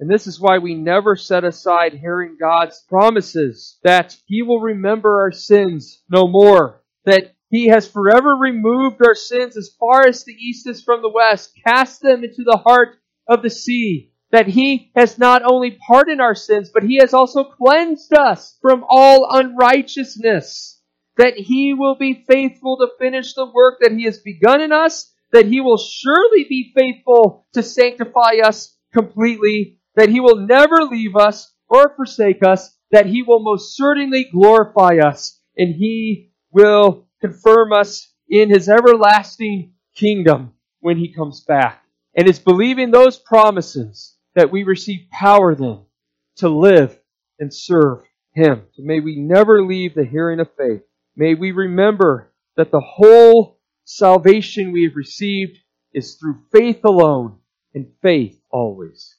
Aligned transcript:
And 0.00 0.08
this 0.08 0.28
is 0.28 0.40
why 0.40 0.58
we 0.58 0.74
never 0.74 1.16
set 1.16 1.42
aside 1.42 1.92
hearing 1.92 2.36
God's 2.38 2.84
promises 2.88 3.78
that 3.82 4.16
He 4.26 4.42
will 4.42 4.60
remember 4.60 5.22
our 5.22 5.32
sins 5.32 6.02
no 6.08 6.28
more, 6.28 6.82
that 7.04 7.34
He 7.50 7.66
has 7.66 7.88
forever 7.88 8.36
removed 8.36 9.04
our 9.04 9.16
sins 9.16 9.56
as 9.56 9.74
far 9.80 10.06
as 10.06 10.22
the 10.22 10.34
east 10.34 10.68
is 10.68 10.82
from 10.82 11.02
the 11.02 11.10
west, 11.10 11.52
cast 11.66 12.00
them 12.00 12.22
into 12.22 12.44
the 12.44 12.58
heart 12.58 12.96
of 13.26 13.42
the 13.42 13.50
sea, 13.50 14.12
that 14.30 14.46
He 14.46 14.92
has 14.94 15.18
not 15.18 15.42
only 15.42 15.72
pardoned 15.84 16.20
our 16.20 16.36
sins, 16.36 16.70
but 16.72 16.84
He 16.84 16.98
has 16.98 17.12
also 17.12 17.42
cleansed 17.42 18.14
us 18.14 18.56
from 18.62 18.84
all 18.88 19.26
unrighteousness, 19.28 20.80
that 21.16 21.34
He 21.34 21.74
will 21.74 21.96
be 21.96 22.24
faithful 22.28 22.76
to 22.76 22.88
finish 23.00 23.34
the 23.34 23.46
work 23.46 23.78
that 23.80 23.92
He 23.92 24.04
has 24.04 24.18
begun 24.18 24.60
in 24.60 24.70
us, 24.70 25.12
that 25.32 25.46
He 25.46 25.60
will 25.60 25.76
surely 25.76 26.44
be 26.44 26.72
faithful 26.72 27.46
to 27.54 27.64
sanctify 27.64 28.36
us 28.44 28.76
completely 28.92 29.77
that 29.98 30.08
He 30.08 30.20
will 30.20 30.36
never 30.36 30.84
leave 30.84 31.16
us 31.16 31.52
or 31.68 31.92
forsake 31.96 32.44
us, 32.44 32.78
that 32.92 33.06
He 33.06 33.22
will 33.22 33.40
most 33.40 33.76
certainly 33.76 34.28
glorify 34.30 34.98
us, 34.98 35.40
and 35.56 35.74
He 35.74 36.30
will 36.52 37.08
confirm 37.20 37.72
us 37.72 38.14
in 38.30 38.48
His 38.48 38.68
everlasting 38.68 39.72
kingdom 39.96 40.52
when 40.78 40.98
He 40.98 41.12
comes 41.12 41.40
back. 41.40 41.82
And 42.14 42.28
it's 42.28 42.38
believing 42.38 42.92
those 42.92 43.18
promises 43.18 44.16
that 44.36 44.52
we 44.52 44.62
receive 44.62 45.10
power 45.10 45.56
then 45.56 45.80
to 46.36 46.48
live 46.48 46.96
and 47.40 47.52
serve 47.52 48.04
Him. 48.34 48.62
So 48.74 48.84
may 48.84 49.00
we 49.00 49.16
never 49.16 49.64
leave 49.64 49.96
the 49.96 50.04
hearing 50.04 50.38
of 50.38 50.48
faith. 50.56 50.82
May 51.16 51.34
we 51.34 51.50
remember 51.50 52.32
that 52.56 52.70
the 52.70 52.80
whole 52.80 53.58
salvation 53.84 54.70
we 54.70 54.84
have 54.84 54.94
received 54.94 55.58
is 55.92 56.14
through 56.14 56.44
faith 56.52 56.84
alone 56.84 57.38
and 57.74 57.88
faith 58.00 58.40
always. 58.52 59.17